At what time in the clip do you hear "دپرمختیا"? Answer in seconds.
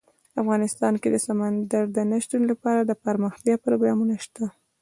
2.91-3.55